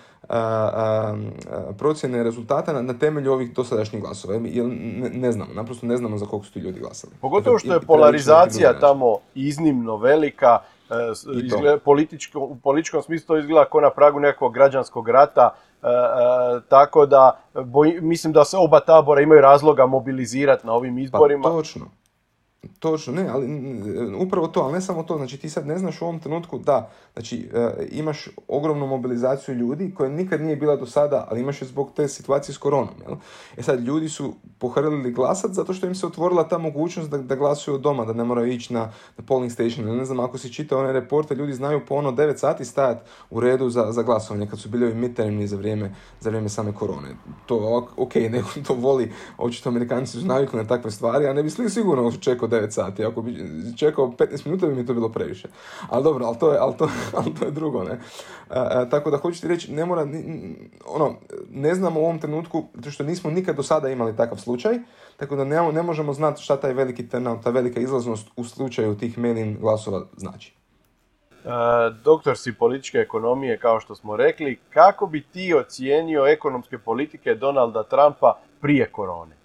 [1.79, 4.35] procjene rezultata na, na temelju ovih dosadašnjih glasova.
[4.45, 7.13] Jer ne, ne znamo, naprosto ne znamo za koliko su ti ljudi glasali.
[7.21, 10.59] Pogotovo što je polarizacija tamo iznimno velika,
[10.91, 15.51] e, političko, u političkom smislu to izgleda kao na pragu nekog građanskog rata,
[15.83, 17.41] e, e, tako da
[18.01, 21.43] mislim da se oba tabora imaju razloga mobilizirati na ovim izborima.
[21.43, 21.87] Pa, točno.
[22.79, 23.47] Točno, ne, ali
[24.19, 26.91] upravo to, ali ne samo to, znači ti sad ne znaš u ovom trenutku da,
[27.13, 31.69] znači e, imaš ogromnu mobilizaciju ljudi koja nikad nije bila do sada, ali imaš je
[31.69, 33.17] zbog te situacije s koronom, jel?
[33.57, 37.37] E sad, ljudi su pohrlili glasat zato što im se otvorila ta mogućnost da, da
[37.37, 40.53] glasuju od doma, da ne moraju ići na, na polling station, ne znam, ako si
[40.53, 43.01] čitao one reporte, ljudi znaju po ono 9 sati stajati
[43.31, 46.75] u redu za, za glasovanje kad su bili ovi midtermni za vrijeme, za vrijeme same
[46.75, 47.09] korone.
[47.47, 51.51] To, ok, neko to voli, očito amerikanci su navikli na takve stvari, a ne bi
[51.51, 53.05] sigurno čekao 9 sati.
[53.05, 53.45] Ako bi
[53.77, 55.49] čekao 15 minuta bi mi to bilo previše.
[55.89, 56.89] Ali dobro, ali to je, ali to,
[57.19, 57.99] ali to je drugo, ne.
[58.91, 60.07] tako da hoću ti reći, ne mora,
[60.87, 61.15] ono,
[61.51, 64.79] ne znamo u ovom trenutku, zato što nismo nikad do sada imali takav slučaj,
[65.17, 68.99] tako da ne, ne možemo znati šta taj veliki turnout, ta velika izlaznost u slučaju
[68.99, 70.55] tih mail glasova znači.
[72.05, 77.83] doktor si političke ekonomije, kao što smo rekli, kako bi ti ocijenio ekonomske politike Donalda
[77.83, 79.37] Trumpa prije korone?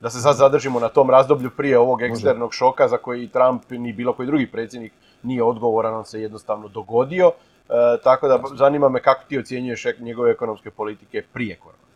[0.00, 3.92] Da se sad zadržimo na tom razdoblju prije ovog eksternog šoka za koji Trump ni
[3.92, 7.32] bilo koji drugi predsjednik nije odgovoran, on se jednostavno dogodio.
[7.68, 7.72] E,
[8.04, 11.89] tako da zanima me kako ti ocjenjuješ njegove ekonomske politike prije korona.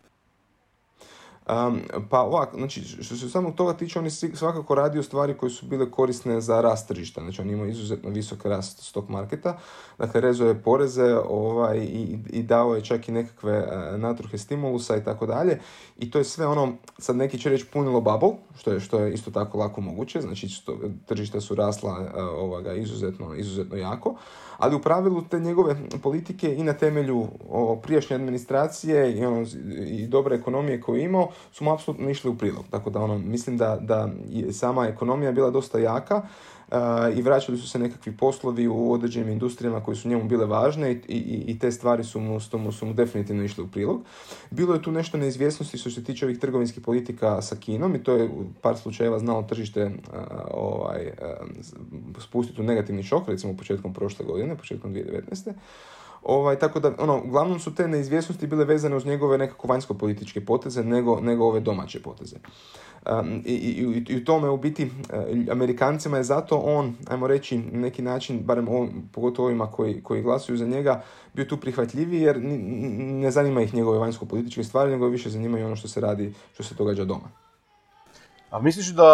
[1.49, 1.81] Um,
[2.11, 5.67] pa ovak, znači, što se samog toga tiče, on je svakako radio stvari koje su
[5.67, 7.21] bile korisne za rast tržišta.
[7.21, 9.59] Znači, on ima izuzetno visok rast stock marketa,
[9.99, 14.97] dakle, rezao je poreze ovaj, i, i dao je čak i nekakve uh, natruhe stimulusa
[14.97, 15.61] i tako dalje.
[15.99, 19.15] I to je sve ono, sad neki će reći punilo bubble, što je, što je
[19.15, 20.49] isto tako lako moguće, znači
[21.07, 24.15] tržišta su rasla uh, ovoga, izuzetno, izuzetno jako
[24.59, 27.29] ali u pravilu te njegove politike i na temelju
[27.83, 29.47] prijašnje administracije i, ono,
[29.87, 32.65] i dobre ekonomije koju je imao su mu apsolutno išli u prilog.
[32.71, 36.23] Tako da ono, mislim da, da je sama ekonomija bila dosta jaka
[37.17, 40.97] i vraćali su se nekakvi poslovi u određenim industrijama koji su njemu bile važne i,
[41.09, 44.03] i, i te stvari su mu, su, su mu definitivno išle u prilog.
[44.51, 48.13] Bilo je tu nešto neizvjesnosti što se tiče ovih trgovinskih politika sa Kinom i to
[48.13, 49.91] je u par slučajeva znalo tržište
[50.51, 51.11] ovaj,
[52.19, 55.53] spustiti u negativni šok, recimo početkom prošle godine, početkom 2019.
[56.25, 60.85] Ovaj, tako da, ono, uglavnom su te neizvjesnosti bile vezane uz njegove nekako vanjsko-političke poteze
[60.85, 62.37] nego, nego ove domaće poteze.
[63.11, 67.59] Um, i, i, i, u tome u biti uh, Amerikancima je zato on, ajmo reći,
[67.59, 71.03] neki način, barem on, pogotovo ovima koji, koji glasuju za njega,
[71.35, 75.89] bio tu prihvatljiviji jer ne zanima ih njegove vanjsko-političke stvari, nego više zanimaju ono što
[75.89, 77.29] se radi, što se događa doma.
[78.51, 79.11] A misliš da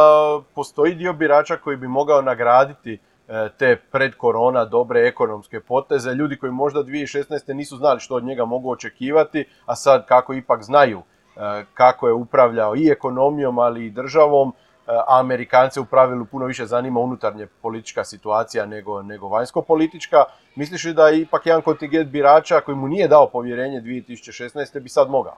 [0.54, 3.09] postoji dio birača koji bi mogao nagraditi E,
[3.58, 7.52] te pred korona dobre ekonomske poteze, ljudi koji možda 2016.
[7.52, 11.02] nisu znali što od njega mogu očekivati, a sad kako ipak znaju
[11.36, 14.52] e, kako je upravljao i ekonomijom, ali i državom, e,
[14.86, 20.24] a Amerikance u pravilu puno više zanima unutarnje politička situacija nego, nego vanjsko-politička.
[20.54, 24.80] Misliš li da je ipak jedan kontingent birača koji mu nije dao povjerenje 2016.
[24.80, 25.36] bi sad mogao?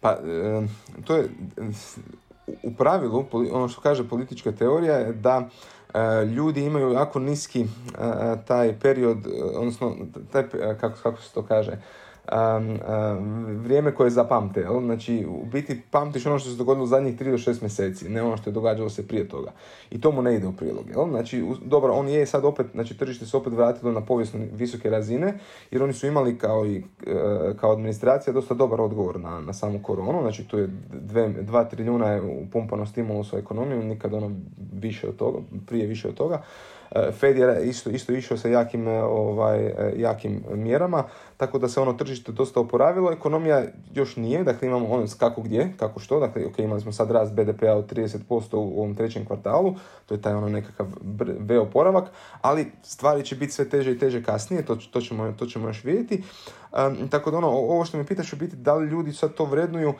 [0.00, 0.16] Pa,
[1.04, 1.28] to je
[2.62, 5.48] u pravilu, ono što kaže politička teorija je da
[5.85, 5.85] E,
[6.34, 7.66] ljudi imaju jako niski e,
[8.46, 9.18] taj period,
[9.54, 9.96] odnosno
[10.32, 10.44] taj,
[10.80, 11.72] kako, kako se to kaže,
[12.32, 12.78] um,
[13.62, 14.60] vrijeme koje zapamte.
[14.60, 14.80] Jel?
[14.80, 18.22] Znači, u biti pamtiš ono što se dogodilo u zadnjih 3 do 6 mjeseci, ne
[18.22, 19.52] ono što je događalo se prije toga.
[19.90, 20.88] I to mu ne ide u prilog.
[20.88, 21.08] Jel?
[21.08, 25.38] Znači, dobro, on je sad opet, znači tržište se opet vratilo na povijesno visoke razine,
[25.70, 26.82] jer oni su imali kao i e,
[27.60, 30.20] kao administracija dosta dobar odgovor na, na samu koronu.
[30.20, 34.30] Znači, tu je 2 trilijuna je upumpano stimulus u ekonomiju, nikad ono
[34.72, 36.42] više od toga, prije više od toga.
[36.90, 41.04] E, Fed je isto, isto išao sa jakim, e, ovaj, e, jakim mjerama,
[41.36, 43.12] tako da se ono tržište dosta oporavilo.
[43.12, 47.10] Ekonomija još nije, dakle imamo ono kako gdje, kako što, dakle ok, imali smo sad
[47.10, 49.74] rast BDP-a od 30% u ovom trećem kvartalu,
[50.06, 50.86] to je taj ono nekakav
[51.38, 55.46] V oporavak, ali stvari će biti sve teže i teže kasnije, to, to, ćemo, to
[55.46, 56.22] ćemo još vidjeti.
[57.10, 59.94] tako da ono, ovo što me pitaš u biti, da li ljudi sad to vrednuju,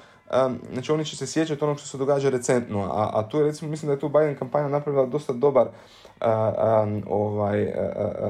[0.73, 3.71] znači oni će se sjećati onog što se događa recentno, a, a tu je recimo,
[3.71, 5.69] mislim da je tu Biden kampanja napravila dosta dobar
[7.07, 7.73] ovaj,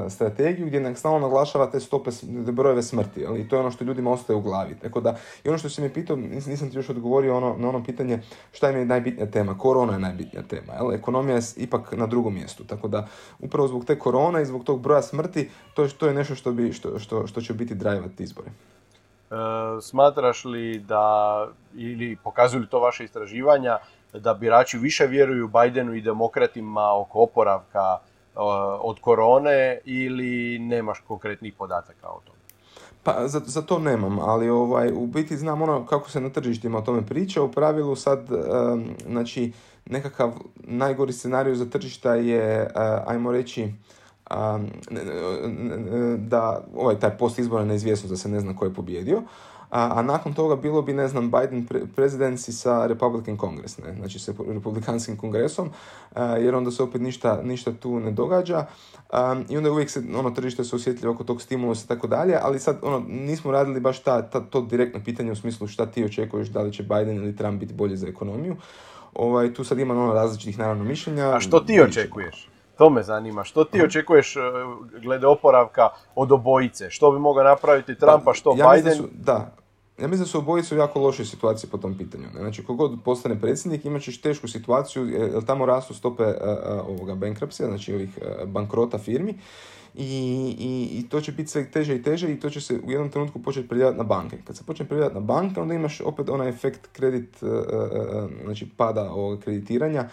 [0.09, 2.11] strategiju gdje stalno naglašava te stope,
[2.53, 3.27] brojeve smrti.
[3.27, 4.75] Ali to je ono što ljudima ostaje u glavi.
[4.83, 7.85] Tako da, i ono što si mi pitao, nisam ti još odgovorio ono, na ono
[7.85, 9.59] pitanje šta im je najbitnija tema.
[9.59, 10.73] Korona je najbitnija tema.
[10.73, 10.93] Jel?
[10.93, 12.65] Ekonomija je ipak na drugom mjestu.
[12.65, 16.15] Tako da, upravo zbog te korone i zbog tog broja smrti, to je, to je
[16.15, 18.51] nešto što, bi, što, što, što će biti drajvati izbori.
[19.31, 19.35] E,
[19.81, 23.79] smatraš li da, ili pokazuju li to vaše istraživanja,
[24.13, 27.99] da birači više vjeruju Bidenu i demokratima oko oporavka
[28.81, 32.39] od korone ili nemaš konkretnih podataka o tome?
[33.03, 36.79] Pa za, za to nemam, ali ovaj, u biti znam ono kako se na tržištima
[36.79, 37.43] o tome priča.
[37.43, 38.29] U pravilu sad,
[39.07, 39.53] znači,
[39.87, 43.73] nekakav najgori scenarij za tržišta je, uh, ajmo reći,
[46.19, 49.23] da ovaj taj post izbora neizvjesno da se ne zna ko je pobjedio
[49.71, 53.95] a, a nakon toga bilo bi, ne znam, Biden pre- presidency sa Republican Congress, ne?
[53.95, 55.71] znači sa Republikanskim kongresom,
[56.17, 58.67] jer onda se opet ništa, ništa tu ne događa
[59.49, 62.59] i onda uvijek se, ono, tržište se osjetljivo oko tog stimulusa i tako dalje, ali
[62.59, 66.49] sad, ono, nismo radili baš ta, ta, to direktno pitanje u smislu šta ti očekuješ,
[66.49, 68.57] da li će Biden ili Trump biti bolji za ekonomiju.
[69.15, 71.37] Ovaj, tu sad ima ono različitih naravno mišljenja.
[71.37, 72.49] A što ti očekuješ?
[72.79, 73.45] To me zanima.
[73.45, 74.41] Što ti očekuješ e,
[75.03, 76.91] glede oporavka od obojice?
[76.91, 78.95] Što bi mogao napraviti Trumpa, pa, što ja Biden?
[78.95, 79.53] Su, da,
[79.99, 82.25] ja mislim da su obojice u jako lošoj situaciji po tom pitanju.
[82.37, 86.33] Znači, kogod postane predsjednik, imat ćeš tešku situaciju, jer tamo rastu stope uh,
[86.89, 89.39] ovoga bankruptcija, znači ovih bankrota firmi,
[89.95, 90.05] i,
[90.59, 93.11] i, i, to će biti sve teže i teže i to će se u jednom
[93.11, 94.37] trenutku početi prelijevati na banke.
[94.45, 97.37] Kad se počne prelijevati na banke, onda imaš opet onaj efekt kredit,
[98.45, 100.09] znači pada ovog kreditiranja,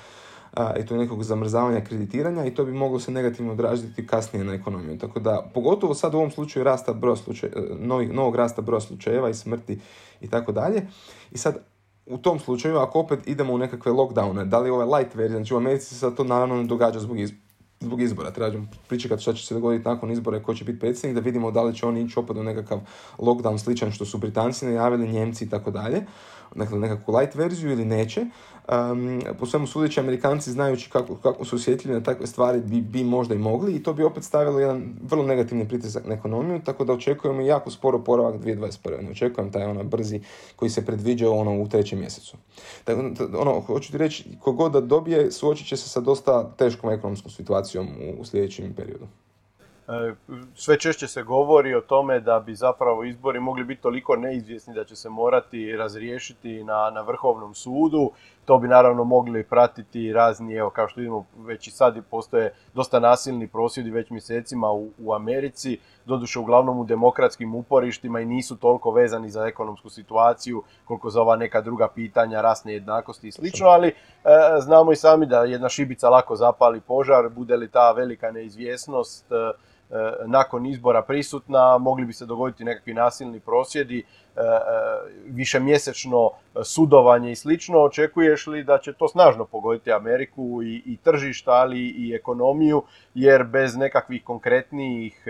[0.54, 4.54] a, i to nekog zamrzavanja kreditiranja i to bi moglo se negativno odraziti kasnije na
[4.54, 4.98] ekonomiju.
[4.98, 8.82] Tako da, pogotovo sad u ovom slučaju rasta broja slučaj, e, novih, novog rasta broja
[8.82, 9.80] slučajeva i smrti
[10.22, 10.88] i tako dalje.
[11.32, 11.58] I sad,
[12.06, 15.54] u tom slučaju, ako opet idemo u nekakve lockdowne, da li ove light verzije, znači
[15.54, 17.32] u Americi se sad to naravno ne događa zbog, iz,
[17.84, 18.32] zbog izbora.
[18.32, 21.52] Trebamo pričekati što će se dogoditi nakon izbora i ko će biti predsjednik, da vidimo
[21.52, 22.80] da li će oni ići opet u nekakav
[23.18, 26.06] lockdown sličan što su Britanci najavili, Njemci i tako dalje
[26.56, 28.26] dakle nekakvu light verziju ili neće.
[28.92, 33.04] Um, po svemu sudeći Amerikanci znajući kako, kako su osjetljivi na takve stvari bi, bi
[33.04, 36.86] možda i mogli i to bi opet stavilo jedan vrlo negativni pritisak na ekonomiju, tako
[36.86, 39.02] da očekujemo jako sporo poravak 2021.
[39.02, 40.22] Ne očekujem taj ono brzi
[40.56, 42.38] koji se predviđa ono u trećem mjesecu.
[42.84, 43.02] Tako,
[43.38, 47.73] ono, hoću ti reći, kogod da dobije, suočit će se sa dosta teškom ekonomskom situacijom
[47.80, 47.86] u,
[48.20, 49.08] u sljedećem periodu.
[49.88, 50.14] E,
[50.56, 54.84] sve češće se govori o tome da bi zapravo izbori mogli biti toliko neizvjesni da
[54.84, 58.12] će se morati razriješiti na, na Vrhovnom sudu.
[58.46, 63.00] To bi naravno mogli pratiti razni, evo kao što vidimo već i sad postoje dosta
[63.00, 68.92] nasilni prosvjedi već mjesecima u, u Americi, doduše uglavnom u demokratskim uporištima i nisu toliko
[68.92, 73.88] vezani za ekonomsku situaciju koliko za ova neka druga pitanja, rasne jednakosti i slično, ali
[73.88, 73.94] e,
[74.60, 79.36] znamo i sami da jedna šibica lako zapali požar, bude li ta velika neizvjesnost e,
[79.36, 79.52] e,
[80.26, 84.04] nakon izbora prisutna, mogli bi se dogoditi nekakvi nasilni prosvjedi,
[85.26, 86.30] višemjesečno
[86.64, 87.84] sudovanje i slično.
[87.84, 93.44] Očekuješ li da će to snažno pogoditi Ameriku i, i tržišta, ali i ekonomiju, jer
[93.44, 95.28] bez nekakvih konkretnijih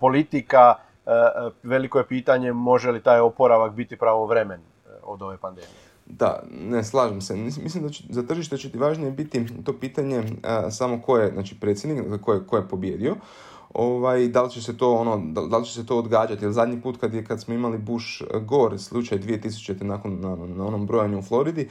[0.00, 0.74] politika,
[1.06, 5.90] e, e, veliko je pitanje može li taj oporavak biti pravovremen e, od ove pandemije.
[6.06, 7.36] Da, ne slažem se.
[7.36, 10.22] Mislim da će, za tržište će ti važnije biti to pitanje
[10.70, 13.16] samo ko je znači, predsjednik, ko je, ko je pobjedio.
[13.74, 16.80] Ovaj, da li će se to ono, da, li će se to odgađati, jer zadnji
[16.80, 19.82] put kad, je, kad smo imali Bush Gore slučaj 2000.
[19.82, 21.68] nakon na, na onom brojanju u Floridi,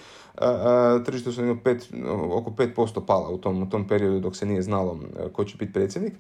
[1.06, 1.90] tržište su pet,
[2.32, 5.00] oko 5% pala u tom, u tom periodu dok se nije znalo
[5.34, 6.14] ko će biti predsjednik.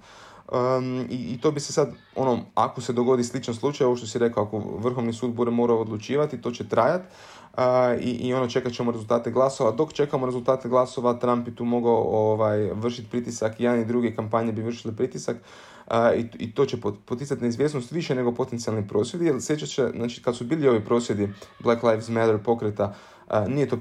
[0.51, 4.07] Um, i, I to bi se sad, ono, ako se dogodi sličan slučaj, ovo što
[4.07, 7.63] si rekao, ako Vrhovni sud bude morao odlučivati, to će trajat uh,
[8.01, 9.71] i, i ono čekat ćemo rezultate glasova.
[9.71, 14.15] Dok čekamo rezultate glasova, Trump bi tu mogao ovaj, vršiti pritisak, i jedan i drugi
[14.15, 15.37] kampanje bi vršili pritisak
[15.87, 20.23] uh, i, i to će poticati neizvjesnost više nego potencijalni prosvjedi, jer sjećat će, znači
[20.23, 22.95] kad su bili ovi prosvjedi Black Lives Matter pokreta,
[23.47, 23.77] nije to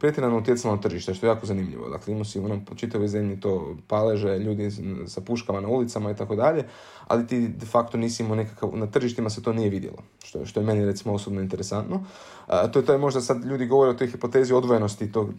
[0.00, 1.88] pretjerano, utjecalo na tržište, što je jako zanimljivo.
[1.88, 4.70] Dakle, imamo si ono, po čitavoj zemlji to paleže, ljudi
[5.06, 6.64] sa puškama na ulicama i tako dalje,
[7.06, 10.60] ali ti de facto nisi imao nekakav, na tržištima se to nije vidjelo, što, što
[10.60, 12.04] je meni recimo osobno interesantno.
[12.46, 15.30] A, to, to je možda sad ljudi govore o toj hipotezi odvojenosti tog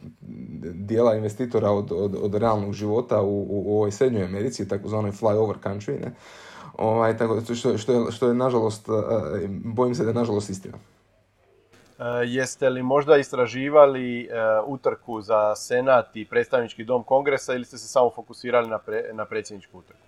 [0.74, 5.56] dijela investitora od, od, od realnog života u, u, u ovoj srednjoj Americi, takozvanoj flyover
[5.64, 6.14] country, ne?
[6.78, 8.88] Ovaj, tako, što, što, je, što je nažalost,
[9.50, 10.78] bojim se da je nažalost istina.
[12.00, 14.28] Eh, jeste li možda istraživali eh,
[14.66, 18.80] utrku za Senat i predstavnički dom kongresa ili ste se samo fokusirali na,
[19.14, 20.02] na predsjedničku utrku?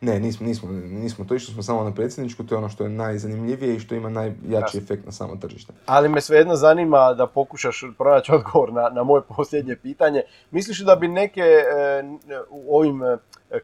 [0.00, 2.90] Ne, nismo, nismo, nismo to išli smo samo na predsjedničku, to je ono što je
[2.90, 5.72] najzanimljivije i što ima najjači efekt na samo tržište.
[5.86, 10.22] Ali me svejedno zanima da pokušaš pronaći odgovor na, na moje posljednje pitanje.
[10.50, 12.02] Misliš da bi neke eh,
[12.50, 13.00] u ovim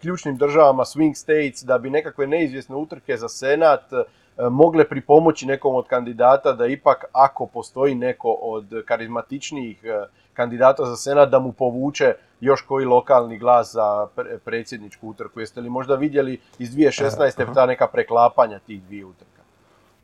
[0.00, 4.02] ključnim državama, swing states, da bi nekakve neizvjesne utrke za Senat E,
[4.50, 10.96] mogle pripomoći nekom od kandidata da ipak ako postoji neko od karizmatičnijih e, kandidata za
[10.96, 14.06] senat da mu povuče još koji lokalni glas za
[14.44, 15.40] predsjedničku utrku.
[15.40, 17.42] Jeste li možda vidjeli iz 2016.
[17.42, 19.42] E, ta neka preklapanja tih dvije utrka?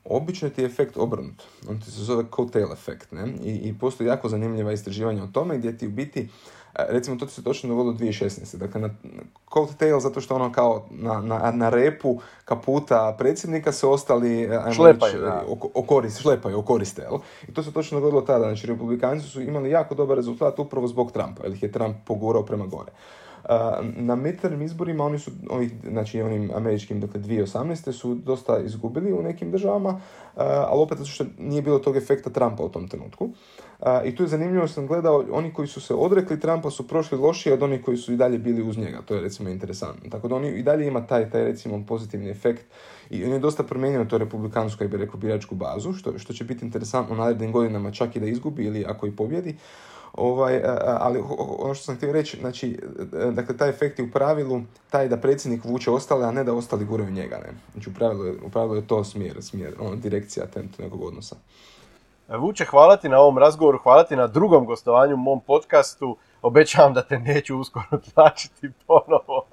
[0.05, 1.42] Obično ti je efekt obrnut.
[1.68, 3.12] On ti se zove coattail efekt.
[3.12, 3.29] Ne?
[3.44, 6.29] I, I postoji jako zanimljiva istraživanja o tome gdje ti u biti
[6.63, 8.57] E, recimo to se točno dogodilo 2016.
[8.57, 8.91] Dakle, na
[9.79, 15.25] tail zato što ono kao na, na, na repu kaputa predsjednika se ostali e, šlepaju,
[16.03, 17.03] reći, šlepaju, okoriste.
[17.03, 17.19] Jel?
[17.49, 18.45] I to se točno dogodilo tada.
[18.45, 22.43] Znači, republikanci su imali jako dobar rezultat upravo zbog Trumpa, jer ih je Trump pogurao
[22.43, 22.93] prema gore.
[23.97, 27.93] Na midterm izborima oni su, ovih, znači onim američkim, dakle 2018.
[27.93, 30.01] su dosta izgubili u nekim državama,
[30.37, 33.31] ali opet zato što nije bilo tog efekta Trumpa u tom trenutku.
[34.05, 37.53] I tu je zanimljivo sam gledao, oni koji su se odrekli Trumpa su prošli lošije
[37.53, 39.03] od onih koji su i dalje bili uz njega.
[39.03, 40.11] To je recimo interesantno.
[40.11, 42.65] Tako da oni i dalje ima taj, taj recimo pozitivni efekt
[43.11, 46.45] i on je dosta promijenio to republikansku, ja bih rekao, biračku bazu, što, što će
[46.45, 49.57] biti interesantno u narednim godinama čak i da izgubi ili ako i pobjedi.
[50.16, 50.61] Ovaj,
[51.00, 51.22] ali
[51.59, 52.81] ono što sam htio reći, znači,
[53.12, 56.55] e, dakle, taj efekt je u pravilu taj da predsjednik vuče ostale, a ne da
[56.55, 57.37] ostali guraju njega.
[57.37, 57.53] Ne?
[57.72, 61.37] Znači, u pravilu, u pravilu je to smjer, smjer ono, direkcija tempo nekog odnosa.
[62.29, 66.16] E, vuče, hvala ti na ovom razgovoru, hvala ti na drugom gostovanju u mom podcastu.
[66.42, 69.46] Obećavam da te neću uskoro tlačiti ponovo.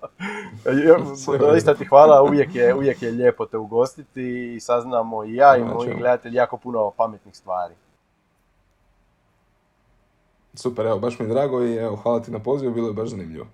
[0.66, 5.58] E, doista ti hvala, uvijek je, uvijek je lijepo te ugostiti i saznamo i ja
[5.58, 7.74] i moji gledatelji jako puno pametnih stvari.
[10.54, 13.10] Super, evo, baš mi je drago i evo, hvala ti na pozivu, bilo je baš
[13.10, 13.48] zanimljivo.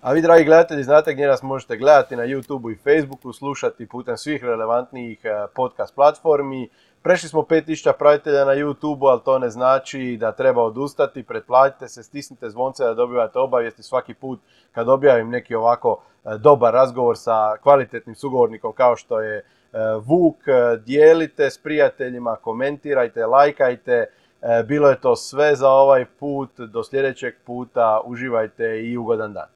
[0.00, 4.16] A vi, dragi gledatelji, znate gdje nas možete gledati na YouTubeu i Facebooku, slušati putem
[4.16, 6.68] svih relevantnijih eh, podcast platformi.
[7.02, 11.22] Prešli smo 5000 pratitelja na YouTubeu, ali to ne znači da treba odustati.
[11.22, 14.40] Pretplatite se, stisnite zvonce da dobivate obavijesti svaki put
[14.72, 19.44] kad objavim neki ovako eh, dobar razgovor sa kvalitetnim sugovornikom kao što je eh,
[20.04, 20.36] Vuk.
[20.84, 24.06] Dijelite s prijateljima, komentirajte, lajkajte.
[24.42, 26.60] E, bilo je to sve za ovaj put.
[26.60, 28.00] Do sljedećeg puta.
[28.04, 29.48] Uživajte i ugodan dan.